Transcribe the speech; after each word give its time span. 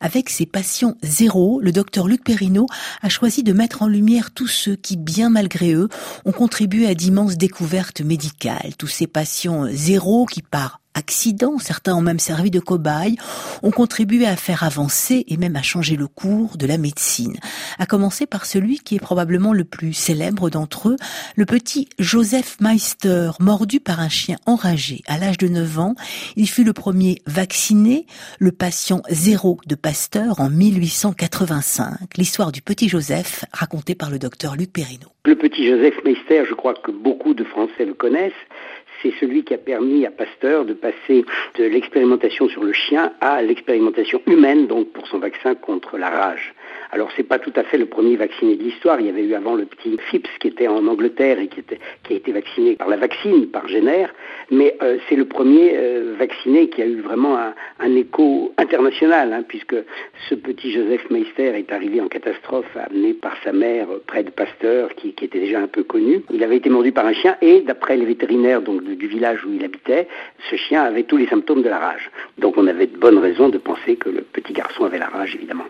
Avec 0.00 0.30
ses 0.30 0.46
patients 0.46 0.96
zéro, 1.02 1.60
le 1.60 1.72
docteur 1.72 2.08
Luc 2.08 2.24
Perrineau 2.24 2.66
a 3.02 3.08
choisi 3.08 3.42
de 3.42 3.52
mettre 3.52 3.82
en 3.82 3.86
lumière 3.86 4.30
tous 4.30 4.48
ceux 4.48 4.76
qui, 4.76 4.96
bien 4.96 5.28
malgré 5.28 5.74
eux, 5.74 5.88
ont 6.24 6.32
contribué 6.32 6.86
à 6.86 6.94
d'immenses 6.94 7.36
découvertes 7.36 8.00
médicales. 8.00 8.72
Tous 8.78 8.88
ces 8.88 9.06
patients 9.06 9.66
zéro 9.70 10.26
qui, 10.26 10.42
par 10.42 10.79
accidents, 10.94 11.58
certains 11.58 11.94
ont 11.94 12.02
même 12.02 12.18
servi 12.18 12.50
de 12.50 12.60
cobayes, 12.60 13.16
ont 13.62 13.70
contribué 13.70 14.26
à 14.26 14.36
faire 14.36 14.64
avancer 14.64 15.24
et 15.28 15.36
même 15.36 15.56
à 15.56 15.62
changer 15.62 15.96
le 15.96 16.06
cours 16.06 16.56
de 16.56 16.66
la 16.66 16.78
médecine. 16.78 17.36
À 17.78 17.86
commencer 17.86 18.26
par 18.26 18.44
celui 18.44 18.78
qui 18.78 18.96
est 18.96 19.00
probablement 19.00 19.52
le 19.52 19.64
plus 19.64 19.92
célèbre 19.92 20.50
d'entre 20.50 20.90
eux, 20.90 20.96
le 21.36 21.46
petit 21.46 21.88
Joseph 21.98 22.56
Meister, 22.60 23.30
mordu 23.40 23.80
par 23.80 24.00
un 24.00 24.08
chien 24.08 24.36
enragé 24.46 25.02
à 25.06 25.18
l'âge 25.18 25.38
de 25.38 25.48
9 25.48 25.78
ans. 25.78 25.94
Il 26.36 26.48
fut 26.48 26.64
le 26.64 26.72
premier 26.72 27.22
vacciné, 27.26 28.06
le 28.38 28.52
patient 28.52 29.02
zéro 29.10 29.58
de 29.66 29.74
Pasteur 29.74 30.40
en 30.40 30.50
1885. 30.50 32.16
L'histoire 32.16 32.52
du 32.52 32.62
petit 32.62 32.88
Joseph 32.88 33.44
racontée 33.52 33.94
par 33.94 34.10
le 34.10 34.18
docteur 34.18 34.56
Luc 34.56 34.72
Perrineau. 34.72 35.08
Le 35.26 35.36
petit 35.36 35.68
Joseph 35.68 35.94
Meister, 36.04 36.44
je 36.48 36.54
crois 36.54 36.74
que 36.74 36.90
beaucoup 36.90 37.34
de 37.34 37.44
Français 37.44 37.84
le 37.84 37.94
connaissent 37.94 38.32
c'est 39.02 39.12
celui 39.20 39.44
qui 39.44 39.54
a 39.54 39.58
permis 39.58 40.06
à 40.06 40.10
Pasteur 40.10 40.64
de 40.64 40.74
passer 40.74 41.24
de 41.56 41.64
l'expérimentation 41.64 42.48
sur 42.48 42.64
le 42.64 42.72
chien 42.72 43.12
à 43.20 43.42
l'expérimentation 43.42 44.20
humaine, 44.26 44.66
donc 44.66 44.88
pour 44.92 45.06
son 45.06 45.18
vaccin 45.18 45.54
contre 45.54 45.98
la 45.98 46.10
rage. 46.10 46.54
Alors 46.92 47.10
c'est 47.16 47.22
pas 47.22 47.38
tout 47.38 47.52
à 47.54 47.62
fait 47.62 47.78
le 47.78 47.86
premier 47.86 48.16
vacciné 48.16 48.56
de 48.56 48.62
l'histoire. 48.62 49.00
Il 49.00 49.06
y 49.06 49.08
avait 49.08 49.24
eu 49.24 49.34
avant 49.34 49.54
le 49.54 49.64
petit 49.64 49.96
Phipps 50.10 50.28
qui 50.40 50.48
était 50.48 50.66
en 50.66 50.86
Angleterre 50.86 51.38
et 51.38 51.46
qui, 51.46 51.60
a 51.60 52.12
été 52.12 52.32
vacciné 52.32 52.76
par 52.76 52.88
la 52.88 52.96
vaccine, 52.96 53.46
par 53.46 53.68
Jenner, 53.68 54.06
mais 54.50 54.76
euh, 54.82 54.98
c'est 55.08 55.14
le 55.14 55.24
premier 55.24 55.72
euh, 55.76 56.16
vacciné 56.18 56.68
qui 56.68 56.82
a 56.82 56.86
eu 56.86 57.00
vraiment 57.00 57.38
un, 57.38 57.94
écho 57.94 58.52
international, 58.56 59.32
hein, 59.32 59.44
puisque 59.46 59.76
ce 60.28 60.34
petit 60.34 60.72
Joseph 60.72 61.08
Meister 61.10 61.56
est 61.56 61.72
arrivé 61.72 62.00
en 62.00 62.08
catastrophe 62.08 62.76
amené 62.76 63.14
par 63.14 63.36
sa 63.44 63.52
mère 63.52 63.86
près 64.06 64.22
de 64.22 64.30
Pasteur, 64.30 64.94
qui, 64.94 65.08
était 65.08 65.38
déjà 65.38 65.60
un 65.60 65.66
peu 65.66 65.82
connu. 65.82 66.22
Il 66.32 66.42
avait 66.42 66.56
été 66.56 66.70
mordu 66.70 66.92
par 66.92 67.06
un 67.06 67.12
chien 67.12 67.36
et 67.42 67.60
d'après 67.60 67.96
les 67.96 68.06
vétérinaires 68.06 68.62
du, 68.94 69.06
village 69.06 69.44
où 69.44 69.52
il 69.52 69.64
habitait, 69.64 70.08
ce 70.50 70.56
chien 70.56 70.82
avait 70.82 71.02
tous 71.02 71.16
les 71.16 71.26
symptômes 71.26 71.62
de 71.62 71.68
la 71.68 71.78
rage. 71.78 72.10
Donc 72.38 72.56
on 72.56 72.66
avait 72.66 72.86
de 72.86 72.96
bonnes 72.96 73.18
raisons 73.18 73.48
de 73.48 73.58
penser 73.58 73.96
que 73.96 74.08
le 74.08 74.22
petit 74.22 74.52
garçon 74.52 74.84
avait 74.84 74.98
la 74.98 75.08
rage, 75.08 75.34
évidemment. 75.34 75.66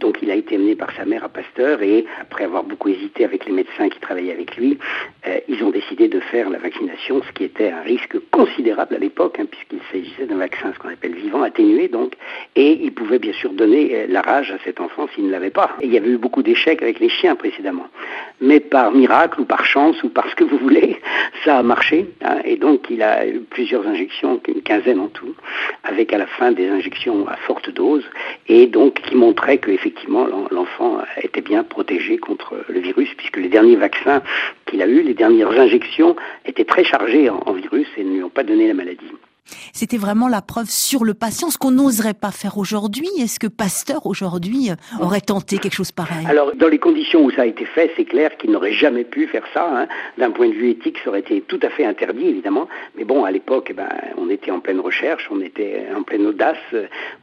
Donc 0.00 0.18
il 0.22 0.30
a 0.30 0.34
été 0.34 0.56
amené 0.56 0.74
par 0.74 0.92
sa 0.96 1.04
mère 1.04 1.24
à 1.24 1.28
Pasteur 1.28 1.82
et 1.82 2.04
après 2.20 2.44
avoir 2.44 2.64
beaucoup 2.64 2.88
hésité 2.88 3.24
avec 3.24 3.46
les 3.46 3.52
médecins 3.52 3.88
qui 3.88 4.00
travaillaient 4.00 4.32
avec 4.32 4.56
lui, 4.56 4.78
euh, 5.26 5.38
ils 5.48 5.62
ont 5.62 5.70
décidé 5.70 6.08
de 6.08 6.20
faire 6.20 6.50
la 6.50 6.58
vaccination, 6.58 7.22
ce 7.22 7.32
qui 7.32 7.44
était 7.44 7.70
un 7.70 7.82
risque 7.82 8.16
considérable 8.30 8.94
à 8.94 8.98
l'époque, 8.98 9.38
hein, 9.38 9.46
puisqu'il 9.50 9.80
s'agissait 9.90 10.26
d'un 10.26 10.38
vaccin, 10.38 10.72
ce 10.74 10.78
qu'on 10.78 10.88
appelle 10.88 11.14
vivant, 11.14 11.42
atténué 11.42 11.88
donc, 11.88 12.14
et 12.56 12.78
il 12.82 12.92
pouvait 12.92 13.18
bien 13.18 13.32
sûr 13.32 13.52
donner 13.52 13.90
euh, 13.92 14.06
la 14.08 14.22
rage 14.22 14.50
à 14.50 14.58
cet 14.64 14.80
enfant 14.80 15.06
s'il 15.14 15.26
ne 15.26 15.30
l'avait 15.30 15.50
pas. 15.50 15.76
Et 15.80 15.86
il 15.86 15.92
y 15.92 15.96
avait 15.96 16.10
eu 16.10 16.18
beaucoup 16.18 16.42
d'échecs 16.42 16.82
avec 16.82 17.00
les 17.00 17.08
chiens 17.08 17.36
précédemment. 17.36 17.86
Mais 18.40 18.60
par 18.60 18.92
miracle 18.92 19.40
ou 19.40 19.44
par 19.44 19.64
chance 19.64 20.02
ou 20.02 20.08
par 20.08 20.28
ce 20.28 20.34
que 20.34 20.44
vous 20.44 20.58
voulez, 20.58 21.00
ça 21.44 21.58
a 21.58 21.62
marché. 21.62 22.08
Hein, 22.22 22.38
et 22.44 22.56
donc 22.56 22.86
il 22.90 23.02
a 23.02 23.26
eu 23.26 23.40
plusieurs 23.40 23.86
injections, 23.86 24.40
une 24.48 24.62
quinzaine 24.62 25.00
en 25.00 25.08
tout, 25.08 25.34
avec 25.84 26.12
à 26.12 26.18
la 26.18 26.26
fin 26.26 26.52
des 26.52 26.68
injections 26.68 27.26
à 27.28 27.36
forte 27.36 27.70
dose, 27.70 28.04
et 28.48 28.66
donc 28.66 29.00
qui 29.02 29.16
montraient 29.16 29.58
qu'effectivement 29.58 30.26
l'enfant 30.50 30.98
était 31.22 31.40
bien 31.40 31.64
protégé 31.64 32.18
contre 32.18 32.56
le 32.68 32.80
virus, 32.80 33.08
puisque 33.16 33.38
les 33.38 33.48
derniers 33.48 33.76
vaccins 33.76 34.22
qu'il 34.66 34.82
a 34.82 34.86
eus, 34.86 35.02
les 35.02 35.14
dernières 35.14 35.52
injections, 35.52 36.16
étaient 36.44 36.64
très 36.64 36.84
chargées 36.84 37.30
en, 37.30 37.42
en 37.46 37.52
virus 37.52 37.88
et 37.96 38.04
ne 38.04 38.14
lui 38.14 38.22
ont 38.22 38.30
pas 38.30 38.44
donné 38.44 38.68
la 38.68 38.74
maladie. 38.74 39.12
C'était 39.72 39.96
vraiment 39.96 40.28
la 40.28 40.42
preuve 40.42 40.70
sur 40.70 41.04
le 41.04 41.14
patient, 41.14 41.50
ce 41.50 41.58
qu'on 41.58 41.72
n'oserait 41.72 42.14
pas 42.14 42.30
faire 42.30 42.58
aujourd'hui. 42.58 43.08
Est-ce 43.18 43.38
que 43.38 43.46
Pasteur 43.46 44.06
aujourd'hui 44.06 44.70
aurait 45.00 45.20
tenté 45.20 45.58
quelque 45.58 45.74
chose 45.74 45.92
pareil? 45.92 46.26
Alors, 46.28 46.54
dans 46.54 46.68
les 46.68 46.78
conditions 46.78 47.24
où 47.24 47.30
ça 47.30 47.42
a 47.42 47.46
été 47.46 47.64
fait, 47.64 47.90
c'est 47.96 48.04
clair 48.04 48.36
qu'il 48.36 48.50
n'aurait 48.50 48.72
jamais 48.72 49.04
pu 49.04 49.26
faire 49.26 49.44
ça. 49.52 49.68
Hein. 49.68 49.88
D'un 50.18 50.30
point 50.30 50.48
de 50.48 50.54
vue 50.54 50.70
éthique, 50.70 50.98
ça 51.02 51.10
aurait 51.10 51.20
été 51.20 51.40
tout 51.42 51.60
à 51.62 51.70
fait 51.70 51.84
interdit, 51.84 52.26
évidemment. 52.26 52.68
Mais 52.96 53.04
bon, 53.04 53.24
à 53.24 53.30
l'époque, 53.30 53.68
eh 53.70 53.74
ben, 53.74 53.88
on 54.16 54.30
était 54.30 54.50
en 54.50 54.60
pleine 54.60 54.80
recherche, 54.80 55.28
on 55.30 55.40
était 55.40 55.86
en 55.96 56.02
pleine 56.02 56.26
audace, 56.26 56.56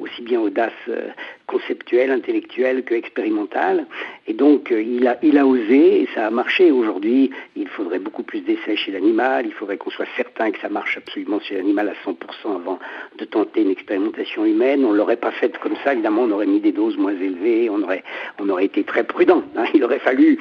aussi 0.00 0.22
bien 0.22 0.40
audace 0.40 0.72
euh, 0.88 1.08
conceptuelle, 1.48 2.12
intellectuelle 2.12 2.84
que 2.84 2.94
expérimentale. 2.94 3.86
Et 4.28 4.34
donc, 4.34 4.70
euh, 4.70 4.80
il, 4.80 5.08
a, 5.08 5.46
osé 5.46 6.02
et 6.02 6.08
ça 6.14 6.26
a 6.26 6.30
marché. 6.30 6.70
Aujourd'hui, 6.70 7.30
il 7.56 7.66
faudrait 7.66 7.98
beaucoup 7.98 8.22
plus 8.22 8.40
d'essais 8.42 8.76
chez 8.76 8.92
l'animal, 8.92 9.46
il 9.46 9.52
faudrait 9.52 9.78
qu'on 9.78 9.90
soit 9.90 10.06
certain 10.16 10.52
que 10.52 10.60
ça 10.60 10.68
marche 10.68 10.96
absolument 10.98 11.40
chez 11.40 11.56
l'animal 11.56 11.88
à 11.88 12.08
100% 12.08 12.54
avant 12.54 12.78
de 13.18 13.24
tenter 13.24 13.62
une 13.62 13.70
expérimentation 13.70 14.44
humaine. 14.44 14.84
On 14.84 14.92
l'aurait 14.92 15.16
pas 15.16 15.32
faite 15.32 15.58
comme 15.58 15.74
ça, 15.82 15.94
évidemment, 15.94 16.22
on 16.22 16.30
aurait 16.30 16.46
mis 16.46 16.60
des 16.60 16.72
doses 16.72 16.98
moins 16.98 17.16
élevées, 17.16 17.70
on 17.70 17.82
aurait, 17.82 18.04
on 18.38 18.48
aurait 18.48 18.66
été 18.66 18.84
très 18.84 19.04
prudent. 19.04 19.42
Hein. 19.56 19.64
Il 19.74 19.82
aurait 19.82 19.98
fallu 19.98 20.38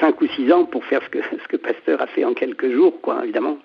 5 0.00 0.20
ou 0.20 0.26
6 0.26 0.52
ans 0.52 0.64
pour 0.64 0.84
faire 0.86 1.02
ce 1.04 1.10
que, 1.10 1.18
ce 1.42 1.48
que 1.48 1.56
Pasteur 1.56 2.00
a 2.00 2.06
fait 2.06 2.24
en 2.24 2.32
quelques 2.32 2.72
jours, 2.72 3.00
quoi, 3.02 3.20
évidemment. 3.22 3.58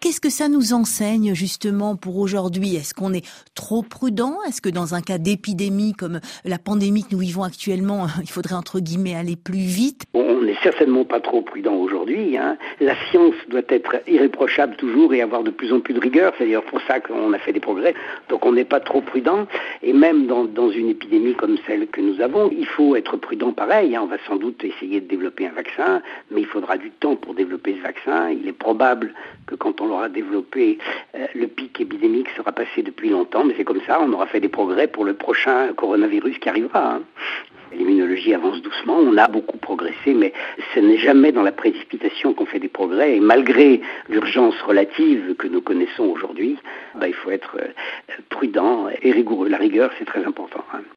Qu'est-ce 0.00 0.20
que 0.20 0.30
ça 0.30 0.48
nous 0.48 0.72
enseigne 0.74 1.34
justement 1.34 1.96
pour 1.96 2.18
aujourd'hui? 2.18 2.76
Est-ce 2.76 2.94
qu'on 2.94 3.12
est 3.12 3.26
trop 3.54 3.82
prudent? 3.82 4.36
Est-ce 4.46 4.60
que 4.60 4.68
dans 4.68 4.94
un 4.94 5.00
cas 5.00 5.18
d'épidémie 5.18 5.94
comme 5.94 6.20
la 6.44 6.58
pandémie 6.58 7.02
que 7.02 7.08
nous 7.12 7.18
vivons 7.18 7.42
actuellement, 7.42 8.06
il 8.22 8.30
faudrait 8.30 8.54
entre 8.54 8.78
guillemets 8.78 9.14
aller 9.14 9.36
plus 9.36 9.58
vite? 9.58 10.04
On 10.14 10.42
n'est 10.42 10.58
certainement 10.62 11.04
pas 11.04 11.20
trop 11.20 11.40
prudent 11.40 11.74
aujourd'hui. 11.74 12.36
Hein. 12.36 12.58
La 12.80 12.94
science 13.10 13.34
doit 13.48 13.62
être 13.68 13.96
irréprochable 14.06 14.76
toujours 14.76 15.14
et 15.14 15.22
avoir 15.22 15.42
de 15.42 15.50
plus 15.50 15.72
en 15.72 15.80
plus 15.80 15.94
de 15.94 16.00
rigueur. 16.00 16.34
C'est 16.36 16.44
d'ailleurs 16.44 16.64
pour 16.64 16.80
ça 16.82 17.00
qu'on 17.00 17.32
a 17.32 17.38
fait 17.38 17.52
des 17.52 17.60
progrès. 17.60 17.94
Donc 18.28 18.44
on 18.44 18.52
n'est 18.52 18.64
pas 18.64 18.80
trop 18.80 19.00
prudent. 19.00 19.46
Et 19.82 19.92
même 19.92 20.26
dans, 20.26 20.70
une 20.70 20.90
épidémie 20.90 21.34
comme 21.34 21.56
celle 21.66 21.86
que 21.88 22.00
nous 22.00 22.20
avons, 22.20 22.50
il 22.56 22.66
faut 22.66 22.96
être 22.96 23.16
prudent 23.16 23.52
pareil. 23.52 23.96
Hein. 23.96 24.02
On 24.04 24.06
va 24.06 24.18
sans 24.28 24.36
doute 24.36 24.62
essayer 24.62 25.00
de 25.00 25.08
développer 25.08 25.46
un 25.46 25.52
vaccin, 25.52 26.02
mais 26.30 26.42
il 26.42 26.46
faudra 26.46 26.76
du 26.76 26.90
temps 26.90 27.16
pour 27.16 27.34
développer 27.34 27.76
ce 27.78 27.82
vaccin. 27.82 28.30
Il 28.30 28.46
est 28.46 28.52
probable 28.52 29.14
que 29.46 29.54
quand 29.54 29.80
on 29.80 29.86
l'aura 29.86 30.08
développé, 30.08 30.78
euh, 31.14 31.26
le 31.34 31.46
pic 31.46 31.80
épidémique 31.80 32.28
sera 32.36 32.52
passé 32.52 32.82
depuis 32.82 33.10
longtemps, 33.10 33.44
mais 33.44 33.54
c'est 33.56 33.64
comme 33.64 33.80
ça, 33.86 34.00
on 34.00 34.12
aura 34.12 34.26
fait 34.26 34.40
des 34.40 34.48
progrès 34.48 34.88
pour 34.88 35.04
le 35.04 35.14
prochain 35.14 35.72
coronavirus 35.74 36.38
qui 36.38 36.48
arrivera. 36.48 36.94
Hein. 36.94 37.02
L'immunologie 37.72 38.32
avance 38.32 38.62
doucement, 38.62 38.96
on 38.96 39.16
a 39.16 39.28
beaucoup 39.28 39.58
progressé, 39.58 40.14
mais 40.14 40.32
ce 40.74 40.80
n'est 40.80 40.98
jamais 40.98 41.32
dans 41.32 41.42
la 41.42 41.52
précipitation 41.52 42.32
qu'on 42.32 42.46
fait 42.46 42.60
des 42.60 42.68
progrès. 42.68 43.16
Et 43.16 43.20
malgré 43.20 43.80
l'urgence 44.08 44.60
relative 44.62 45.34
que 45.34 45.48
nous 45.48 45.60
connaissons 45.60 46.04
aujourd'hui, 46.04 46.58
bah, 46.94 47.08
il 47.08 47.14
faut 47.14 47.30
être 47.30 47.56
euh, 47.60 47.68
prudent 48.30 48.88
et 49.02 49.10
rigoureux. 49.10 49.48
La 49.48 49.58
rigueur, 49.58 49.90
c'est 49.98 50.04
très 50.04 50.24
important. 50.24 50.64
Hein. 50.72 50.80